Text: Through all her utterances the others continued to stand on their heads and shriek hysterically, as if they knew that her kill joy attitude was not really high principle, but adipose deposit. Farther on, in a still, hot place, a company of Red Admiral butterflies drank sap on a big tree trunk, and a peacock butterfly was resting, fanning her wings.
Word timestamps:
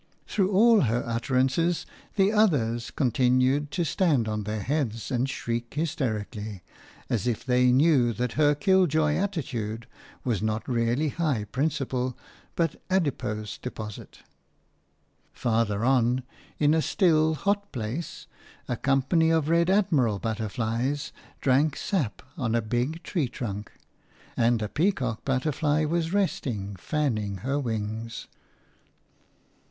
Through 0.25 0.49
all 0.49 0.81
her 0.81 1.03
utterances 1.05 1.85
the 2.15 2.31
others 2.31 2.89
continued 2.89 3.69
to 3.69 3.83
stand 3.83 4.27
on 4.27 4.45
their 4.45 4.63
heads 4.63 5.11
and 5.11 5.29
shriek 5.29 5.75
hysterically, 5.75 6.63
as 7.07 7.27
if 7.27 7.45
they 7.45 7.71
knew 7.71 8.11
that 8.13 8.31
her 8.31 8.55
kill 8.55 8.87
joy 8.87 9.15
attitude 9.15 9.85
was 10.23 10.41
not 10.41 10.67
really 10.67 11.09
high 11.09 11.43
principle, 11.43 12.17
but 12.55 12.81
adipose 12.89 13.59
deposit. 13.59 14.21
Farther 15.33 15.85
on, 15.85 16.23
in 16.57 16.73
a 16.73 16.81
still, 16.81 17.35
hot 17.35 17.71
place, 17.71 18.25
a 18.67 18.77
company 18.77 19.29
of 19.29 19.49
Red 19.49 19.69
Admiral 19.69 20.17
butterflies 20.17 21.11
drank 21.41 21.75
sap 21.75 22.23
on 22.35 22.55
a 22.55 22.61
big 22.63 23.03
tree 23.03 23.27
trunk, 23.27 23.71
and 24.35 24.63
a 24.63 24.67
peacock 24.67 25.23
butterfly 25.23 25.85
was 25.85 26.11
resting, 26.11 26.75
fanning 26.75 27.37
her 27.45 27.59
wings. 27.59 28.25